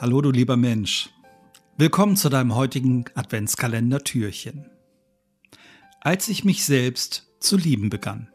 [0.00, 1.10] Hallo du lieber Mensch.
[1.76, 4.64] Willkommen zu deinem heutigen Adventskalender-Türchen.
[6.00, 8.30] Als ich mich selbst zu lieben begann.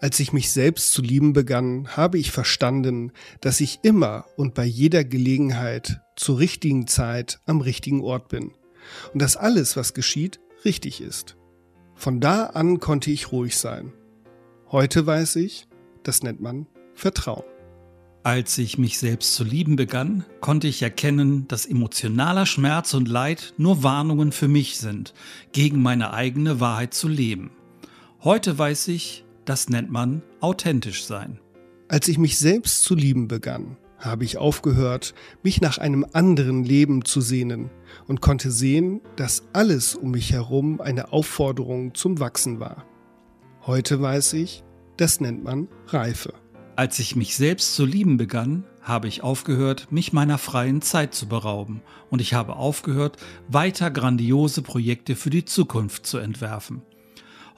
[0.00, 4.64] Als ich mich selbst zu lieben begann, habe ich verstanden, dass ich immer und bei
[4.64, 8.50] jeder Gelegenheit zur richtigen Zeit am richtigen Ort bin
[9.12, 11.36] und dass alles, was geschieht, richtig ist.
[11.94, 13.92] Von da an konnte ich ruhig sein.
[14.68, 15.68] Heute weiß ich,
[16.02, 17.53] das nennt man Vertrauen.
[18.24, 23.52] Als ich mich selbst zu lieben begann, konnte ich erkennen, dass emotionaler Schmerz und Leid
[23.58, 25.12] nur Warnungen für mich sind,
[25.52, 27.50] gegen meine eigene Wahrheit zu leben.
[28.22, 31.38] Heute weiß ich, das nennt man authentisch sein.
[31.88, 37.04] Als ich mich selbst zu lieben begann, habe ich aufgehört, mich nach einem anderen Leben
[37.04, 37.68] zu sehnen
[38.06, 42.86] und konnte sehen, dass alles um mich herum eine Aufforderung zum Wachsen war.
[43.66, 44.64] Heute weiß ich,
[44.96, 46.32] das nennt man Reife.
[46.76, 51.28] Als ich mich selbst zu lieben begann, habe ich aufgehört, mich meiner freien Zeit zu
[51.28, 53.16] berauben und ich habe aufgehört,
[53.46, 56.82] weiter grandiose Projekte für die Zukunft zu entwerfen.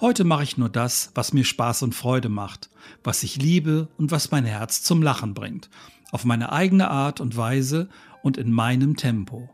[0.02, 2.68] Heute mache ich nur das, was mir Spaß und Freude macht,
[3.02, 5.70] was ich liebe und was mein Herz zum Lachen bringt,
[6.12, 7.88] auf meine eigene Art und Weise
[8.22, 9.48] und in meinem Tempo.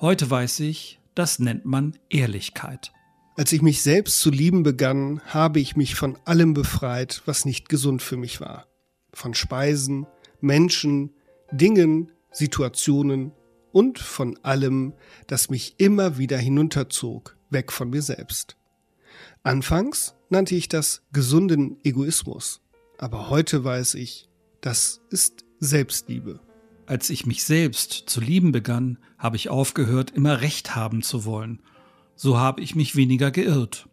[0.00, 2.92] Heute weiß ich, das nennt man Ehrlichkeit.
[3.36, 7.68] Als ich mich selbst zu lieben begann, habe ich mich von allem befreit, was nicht
[7.68, 8.68] gesund für mich war
[9.18, 10.06] von Speisen,
[10.40, 11.10] Menschen,
[11.50, 13.32] Dingen, Situationen
[13.72, 14.94] und von allem,
[15.26, 18.56] das mich immer wieder hinunterzog, weg von mir selbst.
[19.42, 22.60] Anfangs nannte ich das gesunden Egoismus,
[22.98, 24.28] aber heute weiß ich,
[24.60, 26.40] das ist Selbstliebe.
[26.86, 31.60] Als ich mich selbst zu lieben begann, habe ich aufgehört, immer Recht haben zu wollen.
[32.14, 33.88] So habe ich mich weniger geirrt.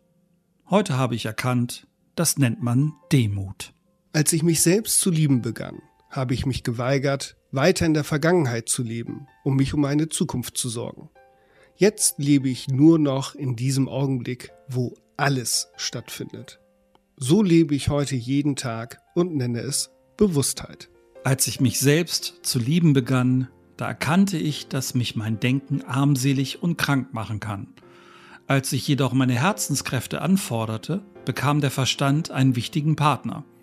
[0.69, 3.74] Heute habe ich erkannt, das nennt man Demut.
[4.15, 8.69] Als ich mich selbst zu lieben begann, habe ich mich geweigert, weiter in der Vergangenheit
[8.69, 11.09] zu leben, um mich um meine Zukunft zu sorgen.
[11.75, 16.61] Jetzt lebe ich nur noch in diesem Augenblick, wo alles stattfindet.
[17.17, 20.89] So lebe ich heute jeden Tag und nenne es Bewusstheit.
[21.25, 26.63] Als ich mich selbst zu lieben begann, da erkannte ich, dass mich mein Denken armselig
[26.63, 27.67] und krank machen kann.
[28.47, 33.43] Als ich jedoch meine Herzenskräfte anforderte, bekam der Verstand einen wichtigen Partner–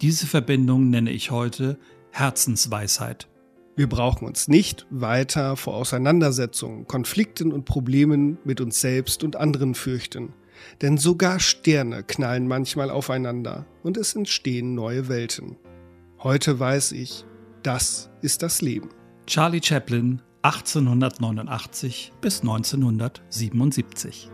[0.00, 1.78] diese Verbindung nenne ich heute
[2.10, 3.28] Herzensweisheit.
[3.76, 9.74] Wir brauchen uns nicht weiter vor Auseinandersetzungen, Konflikten und Problemen mit uns selbst und anderen
[9.74, 10.34] fürchten.
[10.82, 15.56] Denn sogar Sterne knallen manchmal aufeinander und es entstehen neue Welten.
[16.18, 17.24] Heute weiß ich,
[17.62, 18.90] das ist das Leben.
[19.26, 24.30] Charlie Chaplin 1889 bis 1977